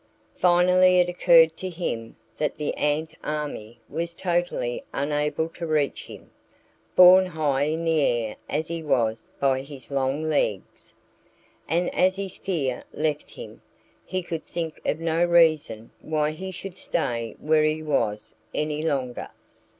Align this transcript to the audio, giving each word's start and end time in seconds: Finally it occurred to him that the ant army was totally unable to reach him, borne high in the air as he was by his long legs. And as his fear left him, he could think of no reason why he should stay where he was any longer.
Finally 0.33 0.99
it 0.99 1.07
occurred 1.07 1.55
to 1.55 1.69
him 1.69 2.15
that 2.35 2.57
the 2.57 2.73
ant 2.73 3.13
army 3.23 3.77
was 3.87 4.15
totally 4.15 4.83
unable 4.95 5.47
to 5.47 5.67
reach 5.67 6.05
him, 6.05 6.31
borne 6.95 7.27
high 7.27 7.65
in 7.65 7.85
the 7.85 8.01
air 8.01 8.35
as 8.49 8.67
he 8.67 8.81
was 8.81 9.29
by 9.39 9.61
his 9.61 9.91
long 9.91 10.23
legs. 10.23 10.95
And 11.69 11.93
as 11.93 12.15
his 12.15 12.35
fear 12.37 12.83
left 12.91 13.29
him, 13.29 13.61
he 14.03 14.23
could 14.23 14.43
think 14.47 14.81
of 14.87 14.99
no 14.99 15.23
reason 15.23 15.91
why 16.01 16.31
he 16.31 16.49
should 16.49 16.79
stay 16.79 17.35
where 17.39 17.63
he 17.63 17.83
was 17.83 18.33
any 18.55 18.81
longer. 18.81 19.29